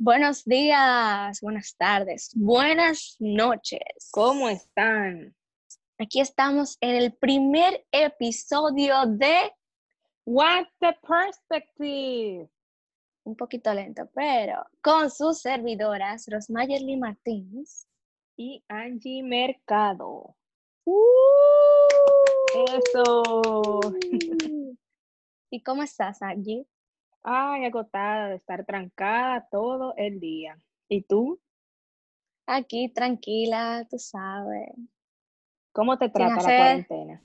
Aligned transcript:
Buenos 0.00 0.44
días, 0.44 1.40
buenas 1.40 1.74
tardes, 1.76 2.30
buenas 2.36 3.16
noches. 3.18 3.80
¿Cómo 4.12 4.48
están? 4.48 5.34
Aquí 5.98 6.20
estamos 6.20 6.78
en 6.80 6.94
el 6.94 7.12
primer 7.14 7.84
episodio 7.90 9.06
de 9.06 9.52
What's 10.24 10.72
the 10.78 10.96
Perspective? 11.02 12.48
Un 13.24 13.34
poquito 13.34 13.74
lento, 13.74 14.08
pero 14.14 14.64
con 14.82 15.10
sus 15.10 15.40
servidoras, 15.40 16.28
Rosmayerly 16.28 16.96
Martínez 16.96 17.88
y 18.36 18.62
Angie 18.68 19.24
Mercado. 19.24 20.36
¡Uh! 20.84 20.94
Eso. 22.54 23.80
¿Y 25.50 25.62
cómo 25.64 25.82
estás, 25.82 26.22
Angie? 26.22 26.68
Ay, 27.22 27.64
agotada 27.64 28.28
de 28.28 28.36
estar 28.36 28.64
trancada 28.64 29.48
todo 29.50 29.94
el 29.96 30.20
día. 30.20 30.58
¿Y 30.88 31.02
tú? 31.02 31.40
Aquí 32.46 32.88
tranquila, 32.88 33.86
tú 33.90 33.98
sabes. 33.98 34.70
¿Cómo 35.72 35.98
te 35.98 36.08
trata 36.08 36.36
la 36.36 36.42
cuarentena? 36.42 37.22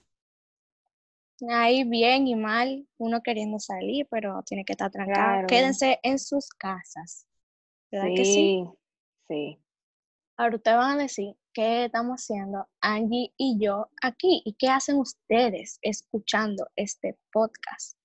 Ahí 1.49 1.83
bien 1.83 2.27
y 2.27 2.35
mal, 2.35 2.87
uno 2.97 3.21
queriendo 3.21 3.59
salir, 3.59 4.07
pero 4.09 4.43
tiene 4.43 4.63
que 4.65 4.73
estar 4.73 4.91
trancado. 4.91 5.47
Quédense 5.47 5.99
en 6.03 6.19
sus 6.19 6.49
casas. 6.49 7.27
¿Verdad 7.91 8.07
sí, 8.07 8.15
que 8.15 8.25
sí? 8.25 8.69
Sí. 9.27 9.59
Ahora 10.37 10.55
ustedes 10.55 10.77
van 10.77 10.99
a 10.99 11.03
decir, 11.03 11.35
¿qué 11.53 11.85
estamos 11.85 12.21
haciendo 12.21 12.67
Angie 12.81 13.33
y 13.37 13.57
yo 13.59 13.89
aquí? 14.01 14.41
¿Y 14.45 14.53
qué 14.53 14.69
hacen 14.69 14.97
ustedes 14.97 15.79
escuchando 15.81 16.67
este 16.75 17.17
podcast? 17.31 17.97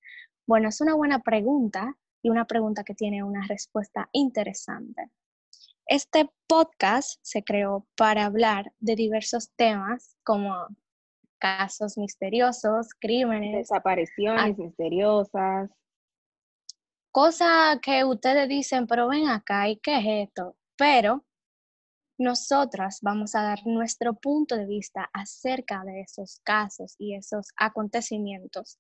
Bueno, 0.49 0.71
es 0.71 0.81
una 0.81 0.95
buena 0.95 1.19
pregunta 1.19 1.95
y 2.23 2.31
una 2.31 2.47
pregunta 2.47 2.83
que 2.83 2.95
tiene 2.95 3.23
una 3.23 3.47
respuesta 3.47 4.09
interesante. 4.13 5.11
Este 5.85 6.31
podcast 6.47 7.21
se 7.21 7.45
creó 7.45 7.87
para 7.95 8.25
hablar 8.25 8.73
de 8.79 8.97
diversos 8.97 9.51
temas 9.57 10.17
como 10.25 10.55
casos 11.39 11.99
misteriosos, 11.99 12.95
crímenes, 12.99 13.59
desapariciones 13.59 14.57
misteriosas. 14.57 15.71
Cosas 17.13 17.79
que 17.83 18.05
ustedes 18.05 18.49
dicen, 18.49 18.87
pero 18.87 19.07
ven 19.07 19.29
acá, 19.29 19.69
¿y 19.69 19.77
qué 19.77 19.99
es 19.99 20.29
esto? 20.29 20.57
Pero 20.79 21.27
nosotras 22.17 23.01
vamos 23.03 23.35
a 23.35 23.43
dar 23.43 23.67
nuestro 23.67 24.15
punto 24.15 24.57
de 24.57 24.65
vista 24.65 25.11
acerca 25.13 25.85
de 25.85 26.01
esos 26.01 26.41
casos 26.43 26.95
y 26.99 27.17
esos 27.17 27.49
acontecimientos 27.55 28.79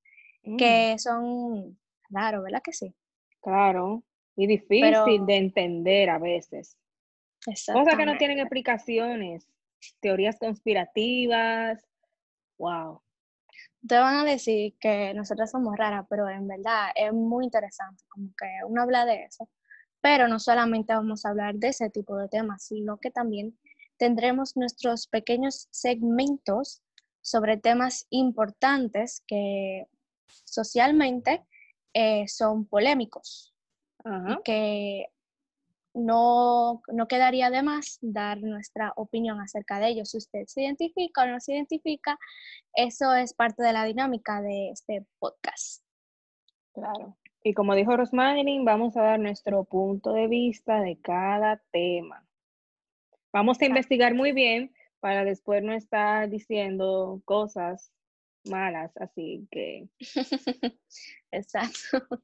Mm. 0.48 0.56
que 0.56 0.98
son, 0.98 1.78
claro, 2.04 2.42
¿verdad 2.42 2.62
que 2.64 2.72
sí? 2.72 2.94
Claro, 3.42 4.02
y 4.34 4.46
difícil 4.46 5.26
de 5.26 5.36
entender 5.36 6.08
a 6.08 6.18
veces. 6.18 6.76
Cosas 7.44 7.96
que 7.96 8.06
no 8.06 8.16
tienen 8.16 8.40
explicaciones, 8.40 9.46
teorías 10.00 10.38
conspirativas, 10.38 11.86
wow. 12.56 13.00
Te 13.86 13.98
van 13.98 14.16
a 14.16 14.24
decir 14.24 14.74
que 14.80 15.12
nosotros 15.14 15.50
somos 15.50 15.76
raras, 15.76 16.06
pero 16.08 16.28
en 16.28 16.48
verdad 16.48 16.88
es 16.94 17.12
muy 17.12 17.44
interesante, 17.44 18.04
como 18.08 18.28
que 18.28 18.46
uno 18.66 18.82
habla 18.82 19.04
de 19.04 19.24
eso. 19.24 19.48
Pero 20.00 20.28
no 20.28 20.38
solamente 20.38 20.94
vamos 20.94 21.24
a 21.24 21.30
hablar 21.30 21.56
de 21.56 21.68
ese 21.68 21.90
tipo 21.90 22.16
de 22.16 22.28
temas, 22.28 22.64
sino 22.64 22.96
que 22.98 23.10
también 23.10 23.58
tendremos 23.98 24.56
nuestros 24.56 25.08
pequeños 25.08 25.68
segmentos 25.70 26.82
sobre 27.20 27.56
temas 27.56 28.06
importantes 28.10 29.22
que 29.26 29.86
socialmente 30.44 31.44
eh, 31.94 32.26
son 32.28 32.66
polémicos 32.66 33.54
y 34.04 34.42
que 34.42 35.06
no, 35.94 36.80
no, 36.88 37.08
quedaría 37.08 37.50
de 37.50 37.62
más 37.62 37.98
dar 38.00 38.38
nuestra 38.38 38.92
opinión 38.96 39.40
acerca 39.40 39.80
de 39.80 39.88
ellos. 39.88 40.10
Si 40.10 40.18
usted 40.18 40.44
se 40.46 40.62
identifica 40.62 41.24
o 41.24 41.26
no 41.26 41.40
se 41.40 41.54
identifica, 41.54 42.18
eso 42.74 43.14
es 43.14 43.34
parte 43.34 43.62
de 43.62 43.72
la 43.72 43.84
dinámica 43.84 44.40
de 44.40 44.70
este 44.70 45.04
podcast. 45.18 45.84
Claro. 46.72 47.16
Y 47.42 47.54
como 47.54 47.74
dijo 47.74 47.96
Rosmarin, 47.96 48.64
vamos 48.64 48.96
a 48.96 49.02
dar 49.02 49.20
nuestro 49.20 49.64
punto 49.64 50.12
de 50.12 50.28
vista 50.28 50.80
de 50.80 50.96
cada 51.00 51.60
tema. 51.70 52.24
Vamos 53.32 53.60
a 53.60 53.66
investigar 53.66 54.14
muy 54.14 54.32
bien 54.32 54.72
para 55.00 55.24
después 55.24 55.62
no 55.62 55.72
estar 55.72 56.28
diciendo 56.28 57.20
cosas 57.24 57.92
malas, 58.44 58.96
así 58.96 59.46
que. 59.50 59.88
Exacto. 61.30 62.22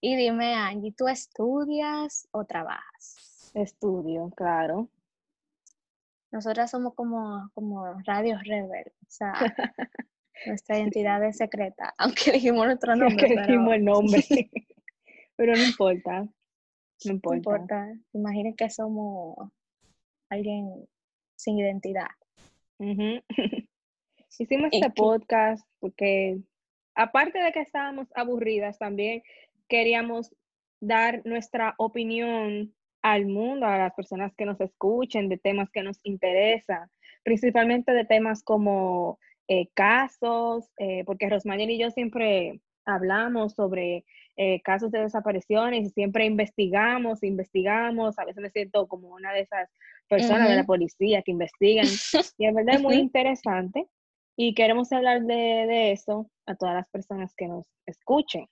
Y 0.00 0.16
dime, 0.16 0.54
Angie, 0.54 0.92
¿tú 0.92 1.08
estudias 1.08 2.28
o 2.32 2.44
trabajas? 2.44 3.50
Estudio, 3.54 4.30
claro. 4.36 4.88
Nosotras 6.30 6.70
somos 6.70 6.94
como, 6.94 7.48
como 7.54 7.84
Radio 8.04 8.36
Rebel, 8.42 8.92
o 9.02 9.06
sea, 9.08 9.32
nuestra 10.46 10.78
identidad 10.78 11.24
es 11.24 11.36
secreta, 11.36 11.94
aunque 11.98 12.32
dijimos 12.32 12.66
nuestro 12.66 12.96
nombre. 12.96 13.26
Aunque 13.26 13.40
dijimos 13.40 13.74
el 13.74 13.84
nombre, 13.84 14.50
pero 15.36 15.54
no 15.54 15.62
importa. 15.62 16.28
No 17.04 17.12
importa. 17.12 17.30
No 17.30 17.36
importa. 17.36 17.94
Imaginen 18.12 18.54
que 18.56 18.68
somos 18.68 19.36
alguien 20.28 20.86
sin 21.36 21.58
identidad. 21.58 22.08
Hicimos 24.38 24.70
este 24.72 24.90
podcast 24.90 25.66
porque, 25.78 26.38
aparte 26.94 27.38
de 27.38 27.52
que 27.52 27.60
estábamos 27.60 28.08
aburridas, 28.14 28.78
también 28.78 29.22
queríamos 29.68 30.34
dar 30.80 31.22
nuestra 31.24 31.74
opinión 31.78 32.74
al 33.02 33.26
mundo, 33.26 33.66
a 33.66 33.78
las 33.78 33.94
personas 33.94 34.34
que 34.34 34.46
nos 34.46 34.60
escuchen, 34.60 35.28
de 35.28 35.38
temas 35.38 35.70
que 35.70 35.82
nos 35.82 36.00
interesan, 36.02 36.90
principalmente 37.22 37.92
de 37.92 38.04
temas 38.04 38.42
como 38.42 39.18
eh, 39.46 39.68
casos, 39.74 40.70
eh, 40.78 41.04
porque 41.04 41.28
Rosmayer 41.28 41.70
y 41.70 41.78
yo 41.78 41.90
siempre 41.90 42.60
hablamos 42.86 43.54
sobre 43.54 44.04
eh, 44.36 44.60
casos 44.62 44.90
de 44.90 45.00
desapariciones 45.00 45.86
y 45.86 45.90
siempre 45.90 46.24
investigamos, 46.24 47.22
investigamos, 47.22 48.18
a 48.18 48.24
veces 48.24 48.42
me 48.42 48.50
siento 48.50 48.88
como 48.88 49.08
una 49.08 49.32
de 49.32 49.40
esas 49.40 49.70
personas 50.08 50.48
de 50.48 50.56
la 50.56 50.64
policía 50.64 51.22
que 51.22 51.30
investigan. 51.30 51.86
Y 52.38 52.46
en 52.46 52.54
verdad 52.54 52.76
es 52.76 52.82
muy 52.82 52.96
interesante 52.96 53.86
y 54.36 54.54
queremos 54.54 54.92
hablar 54.92 55.22
de, 55.22 55.92
eso 55.92 56.30
a 56.46 56.54
todas 56.54 56.74
las 56.74 56.88
personas 56.88 57.34
que 57.36 57.48
nos 57.48 57.66
escuchen. 57.86 58.48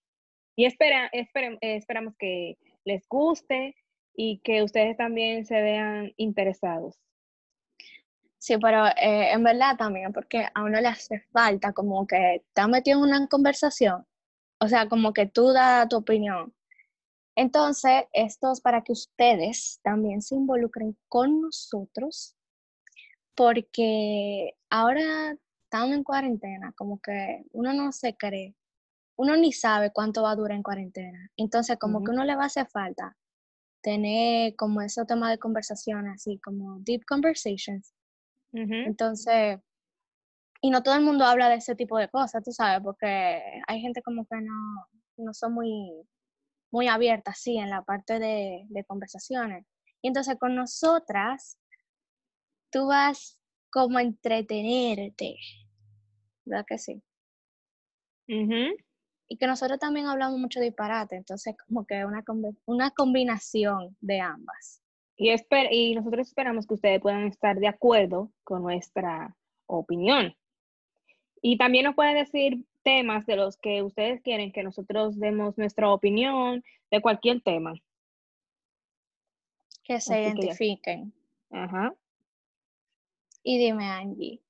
Y 0.57 0.67
espera, 0.67 1.11
esperamos 1.13 2.15
que 2.19 2.57
les 2.85 3.07
guste 3.09 3.75
y 4.15 4.39
que 4.41 4.63
ustedes 4.63 4.97
también 4.97 5.45
se 5.47 5.61
vean 5.61 6.13
interesados. 6.17 6.99
Sí, 8.39 8.57
pero 8.59 8.87
eh, 8.89 9.33
en 9.33 9.43
verdad 9.45 9.77
también, 9.77 10.13
porque 10.13 10.47
a 10.53 10.63
uno 10.63 10.81
le 10.81 10.89
hace 10.89 11.21
falta 11.33 11.73
como 11.73 12.07
que 12.07 12.37
está 12.37 12.67
metido 12.67 12.99
en 12.99 13.05
una 13.05 13.29
conversación, 13.29 14.05
o 14.59 14.69
sea, 14.69 14.89
como 14.89 15.13
que 15.13 15.27
tú 15.27 15.53
das 15.53 15.89
tu 15.89 15.97
opinión. 15.99 16.53
Entonces, 17.37 18.05
esto 18.13 18.53
es 18.53 18.61
para 18.61 18.83
que 18.83 18.93
ustedes 18.93 19.81
también 19.83 20.23
se 20.23 20.35
involucren 20.35 20.97
con 21.09 21.41
nosotros, 21.41 22.35
porque 23.35 24.55
ahora 24.71 25.37
estando 25.73 25.95
en 25.95 26.05
cuarentena, 26.05 26.75
como 26.77 27.01
que 27.01 27.45
uno 27.53 27.73
no 27.73 27.93
se 27.93 28.15
cree, 28.15 28.55
uno 29.17 29.37
ni 29.37 29.53
sabe 29.53 29.91
cuánto 29.91 30.23
va 30.23 30.33
a 30.33 30.37
durar 30.37 30.55
en 30.55 30.63
cuarentena. 30.63 31.31
Entonces, 31.35 31.79
como 31.79 32.05
que 32.05 32.11
uno 32.11 32.25
le 32.25 32.37
va 32.37 32.43
a 32.43 32.47
hacer 32.47 32.69
falta 32.69 33.17
tener 33.81 34.55
como 34.57 34.83
ese 34.83 35.03
tema 35.07 35.31
de 35.31 35.39
conversación, 35.39 36.09
así 36.09 36.39
como 36.41 36.79
deep 36.81 37.05
conversations. 37.09 37.95
Entonces, 38.53 39.61
y 40.61 40.69
no 40.69 40.83
todo 40.83 40.95
el 40.95 41.05
mundo 41.05 41.25
habla 41.25 41.49
de 41.49 41.55
ese 41.55 41.75
tipo 41.75 41.97
de 41.97 42.11
cosas, 42.11 42.45
tú 42.45 42.53
sabes, 42.53 42.83
porque 42.85 43.41
hay 43.67 43.81
gente 43.81 44.03
como 44.03 44.27
que 44.27 44.37
no, 44.43 44.87
no 45.17 45.33
son 45.33 45.55
muy, 45.55 46.07
muy 46.71 46.87
abiertas, 46.87 47.39
sí, 47.41 47.57
en 47.57 47.71
la 47.71 47.81
parte 47.81 48.19
de, 48.19 48.67
de 48.69 48.85
conversaciones. 48.85 49.65
Y 50.03 50.09
entonces 50.09 50.37
con 50.39 50.55
nosotras, 50.55 51.59
tú 52.71 52.89
vas 52.89 53.39
como 53.73 53.99
entretenerte, 53.99 55.37
¿verdad 56.45 56.65
que 56.69 56.79
sí? 56.79 57.03
Y 59.29 59.37
que 59.39 59.47
nosotros 59.47 59.79
también 59.79 60.07
hablamos 60.07 60.39
mucho 60.39 60.61
de 60.61 60.67
disparate, 60.67 61.17
entonces 61.17 61.57
como 61.67 61.87
que 61.87 62.05
una, 62.05 62.23
una 62.67 62.91
combinación 62.91 63.97
de 64.01 64.21
ambas. 64.21 64.83
Y, 65.17 65.33
y 65.71 65.95
nosotros 65.95 66.29
esperamos 66.29 66.67
que 66.67 66.75
ustedes 66.75 67.01
puedan 67.01 67.27
estar 67.27 67.59
de 67.59 67.69
acuerdo 67.69 68.31
con 68.45 68.63
nuestra 68.63 69.35
opinión. 69.67 70.37
Y 71.41 71.57
también 71.57 71.85
nos 71.85 71.95
pueden 71.95 72.15
decir 72.15 72.65
temas 72.83 73.25
de 73.27 73.37
los 73.37 73.57
que 73.57 73.83
ustedes 73.83 74.21
quieren 74.21 74.53
que 74.53 74.63
nosotros 74.63 75.19
demos 75.19 75.57
nuestra 75.57 75.91
opinión 75.91 76.63
de 76.91 77.01
cualquier 77.01 77.41
tema. 77.41 77.75
Que 79.83 80.01
se 80.01 80.23
identifiquen. 80.23 81.13
Ajá. 81.51 81.95
Y 83.43 83.59
dime, 83.59 83.87
Angie, 83.87 84.41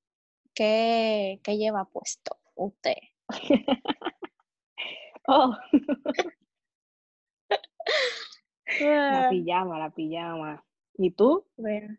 ¿qué, 0.54 1.40
lleva 1.46 1.86
puesto 1.86 2.36
usted? 2.54 2.96
oh. 5.26 5.56
La 8.80 9.28
pijama, 9.30 9.78
la 9.78 9.90
pijama. 9.90 10.64
¿Y 10.94 11.10
tú? 11.12 11.46
Bueno, 11.56 11.96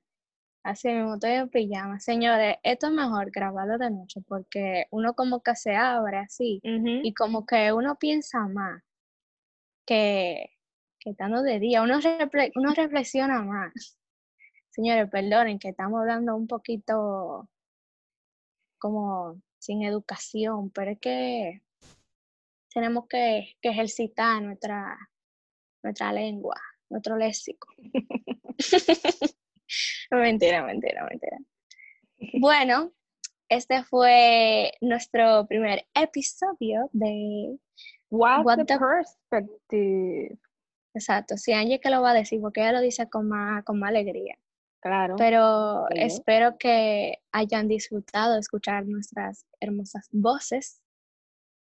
así 0.64 0.90
mismo 0.90 1.16
estoy 1.16 1.32
en 1.32 1.50
pijama. 1.50 2.00
Señores, 2.00 2.58
esto 2.62 2.88
es 2.88 2.94
mejor 2.94 3.32
grabarlo 3.32 3.78
de 3.78 3.90
noche 3.90 4.22
porque 4.28 4.86
uno 4.92 5.14
como 5.14 5.42
que 5.42 5.56
se 5.56 5.76
abre 5.76 6.18
así 6.18 6.62
y 6.64 7.14
como 7.14 7.46
que 7.46 7.74
uno 7.74 7.96
piensa 7.98 8.48
más 8.48 8.84
que, 9.86 10.52
que 11.00 11.12
estando 11.12 11.42
de 11.42 11.60
día, 11.60 11.82
uno, 11.82 12.00
uno 12.56 12.74
reflexiona 12.74 13.42
más. 13.42 13.98
Señores, 14.74 15.08
perdonen 15.10 15.60
que 15.60 15.70
estamos 15.70 16.00
hablando 16.00 16.36
un 16.36 16.48
poquito 16.48 17.48
como 18.80 19.40
sin 19.60 19.84
educación, 19.84 20.72
pero 20.72 20.92
es 20.92 21.00
que 21.00 21.62
tenemos 22.74 23.06
que, 23.08 23.56
que 23.62 23.70
ejercitar 23.70 24.42
nuestra, 24.42 24.98
nuestra 25.84 26.12
lengua, 26.12 26.60
nuestro 26.90 27.18
léxico. 27.18 27.68
mentira, 30.10 30.64
mentira, 30.66 31.08
mentira. 31.08 31.38
Bueno, 32.40 32.92
este 33.50 33.84
fue 33.84 34.72
nuestro 34.82 35.46
primer 35.46 35.86
episodio 35.94 36.90
de 36.94 37.60
What, 38.10 38.66
the, 38.66 38.80
Perspective. 38.80 40.40
Exacto, 40.96 41.38
sí, 41.38 41.54
Angie 41.54 41.80
que 41.80 41.92
lo 41.92 42.02
va 42.02 42.10
a 42.10 42.16
decir 42.16 42.42
porque 42.42 42.62
ella 42.62 42.72
lo 42.72 42.82
dice 42.82 43.08
con 43.08 43.28
más, 43.28 43.64
con 43.64 43.78
más 43.78 43.90
alegría. 43.90 44.36
Claro. 44.84 45.16
Pero 45.18 45.88
espero 45.92 46.58
que 46.58 47.20
hayan 47.32 47.70
disfrutado 47.70 48.38
escuchar 48.38 48.86
nuestras 48.86 49.46
hermosas 49.62 50.10
voces. 50.12 50.82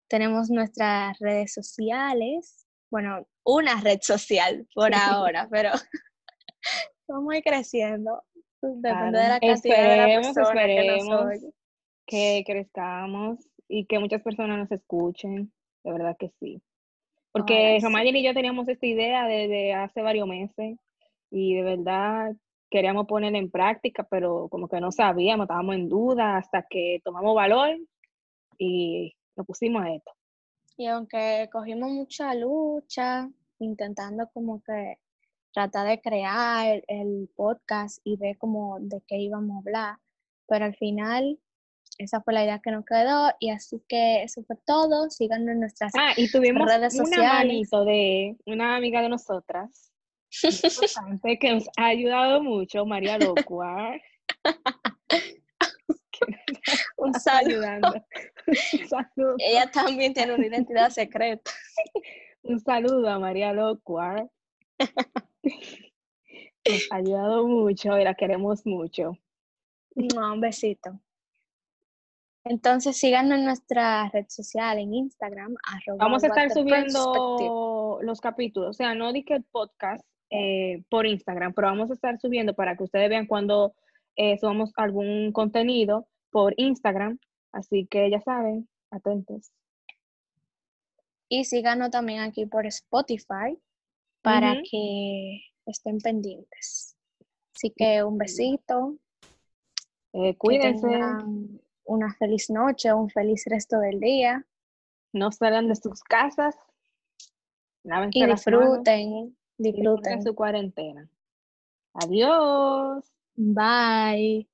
Tenemos 0.08 0.52
nuestras 0.52 1.18
redes 1.18 1.52
sociales, 1.52 2.68
bueno, 2.92 3.28
una 3.44 3.82
red 3.82 3.98
social 4.04 4.68
por 4.76 4.92
ahora, 4.94 5.48
pero 5.50 5.72
vamos 7.08 7.34
a 7.34 7.38
ir 7.38 7.44
creciendo. 7.44 8.24
Depende 8.62 9.18
de 9.18 9.28
la 9.28 9.40
cantidad 9.40 10.08
de 10.08 10.16
personas 10.22 11.42
que, 11.42 11.52
que 12.06 12.44
crezcamos 12.46 13.40
y 13.68 13.88
que 13.88 13.98
muchas 13.98 14.22
personas 14.22 14.60
nos 14.60 14.72
escuchen, 14.72 15.52
de 15.84 15.92
verdad 15.92 16.16
que 16.20 16.30
sí. 16.40 16.62
Porque 17.32 17.80
Romayen 17.82 18.18
y 18.18 18.24
yo 18.24 18.36
teníamos 18.36 18.68
esta 18.68 18.86
idea 18.86 19.26
desde 19.26 19.74
hace 19.74 20.04
varios 20.04 20.28
meses 20.28 20.78
y 21.32 21.56
de 21.56 21.64
verdad 21.64 22.36
queríamos 22.70 23.08
poner 23.08 23.36
en 23.36 23.50
práctica, 23.50 24.04
pero 24.10 24.48
como 24.50 24.68
que 24.68 24.80
no 24.80 24.92
sabíamos, 24.92 25.46
estábamos 25.46 25.76
en 25.76 25.90
duda 25.90 26.38
hasta 26.38 26.66
que 26.70 27.02
tomamos 27.04 27.36
valor 27.36 27.78
y 28.58 29.14
nos 29.36 29.46
pusimos 29.46 29.84
a 29.84 29.94
esto. 29.94 30.12
Y 30.78 30.88
aunque 30.88 31.50
cogimos 31.52 31.92
mucha 31.92 32.34
lucha, 32.36 33.30
intentando 33.60 34.30
como 34.34 34.62
que 34.64 34.98
tratar 35.54 35.88
de 35.88 36.00
crear 36.00 36.82
el 36.88 37.30
podcast 37.36 38.00
y 38.04 38.16
ver 38.18 38.38
como 38.38 38.78
de 38.80 39.02
qué 39.08 39.18
íbamos 39.18 39.58
a 39.58 39.60
hablar, 39.60 39.98
pero 40.48 40.66
al 40.66 40.76
final 40.76 41.40
esa 41.98 42.22
fue 42.22 42.34
la 42.34 42.44
idea 42.44 42.62
que 42.64 42.72
nos 42.72 42.86
quedó 42.86 43.30
y 43.40 43.50
así 43.50 43.82
que 43.88 44.24
eso 44.24 44.42
fue 44.44 44.56
todo. 44.66 45.10
Síganos 45.10 45.50
en 45.50 45.60
nuestras 45.60 45.92
ah, 45.98 46.14
y 46.16 46.32
tuvimos 46.32 46.66
redes 46.66 46.96
sociales. 46.96 47.70
De 47.72 48.38
una 48.46 48.78
amiga 48.78 49.02
de 49.02 49.10
nosotras 49.10 49.89
que 51.40 51.54
nos 51.54 51.68
ha 51.78 51.88
ayudado 51.88 52.42
mucho, 52.42 52.86
María 52.86 53.18
Locua. 53.18 54.00
Un 56.98 57.14
saludo. 57.14 57.66
Un 58.48 58.88
saludo. 58.88 59.36
Ella 59.40 59.72
también 59.72 60.14
tiene 60.14 60.34
una 60.34 60.46
identidad 60.46 60.90
secreta. 60.90 61.52
Un 62.44 62.60
saludo 62.60 63.10
a 63.10 63.20
María 63.20 63.54
Locuar. 63.54 64.30
Nos 66.68 66.88
ha 66.92 66.96
ayudado 66.96 67.48
mucho 67.48 67.98
y 67.98 68.04
la 68.04 68.14
queremos 68.16 68.66
mucho. 68.66 69.18
un 69.96 70.42
besito. 70.42 71.00
Entonces 72.46 72.98
síganos 72.98 73.38
en 73.38 73.46
nuestra 73.46 74.10
red 74.10 74.26
social, 74.30 74.80
en 74.80 74.94
Instagram. 74.94 75.56
Vamos 75.98 76.24
a 76.24 76.28
estar 76.28 76.50
subiendo 76.50 78.00
los 78.02 78.22
capítulos, 78.22 78.70
o 78.70 78.74
sea, 78.74 78.96
no 78.96 79.12
di 79.12 79.24
que 79.24 79.36
el 79.36 79.44
podcast, 79.44 80.04
eh, 80.30 80.84
por 80.90 81.06
Instagram, 81.06 81.54
pero 81.54 81.68
vamos 81.70 81.90
a 81.90 81.94
estar 81.94 82.20
subiendo 82.20 82.54
para 82.54 82.76
que 82.76 82.84
ustedes 82.84 83.10
vean 83.10 83.26
cuando 83.26 83.74
eh, 84.16 84.38
subamos 84.38 84.72
algún 84.76 85.32
contenido 85.32 86.08
por 86.30 86.54
Instagram. 86.58 87.20
Así 87.52 87.88
que 87.88 88.10
ya 88.12 88.22
saben, 88.22 88.70
atentos. 88.92 89.52
Y 91.30 91.46
síganos 91.46 91.92
también 91.92 92.22
aquí 92.22 92.46
por 92.46 92.66
Spotify 92.66 93.58
para 94.22 94.62
que 94.70 95.42
estén 95.66 96.00
pendientes. 96.00 96.96
Así 97.56 97.72
que 97.76 98.04
un 98.04 98.18
besito. 98.18 98.98
Eh, 100.14 100.36
cuídense. 100.38 100.88
una 101.86 102.14
feliz 102.16 102.50
noche, 102.50 102.94
un 102.94 103.10
feliz 103.10 103.44
resto 103.46 103.80
del 103.80 104.00
día. 104.00 104.46
No 105.14 105.32
salgan 105.32 105.68
de 105.68 105.76
sus 105.76 106.04
casas. 106.04 106.56
y 108.12 108.26
disfruten. 108.26 109.36
Disfruten 109.60 110.24
su 110.24 110.34
cuarentena. 110.34 111.08
Adiós. 111.94 113.06
Bye. 113.36 114.48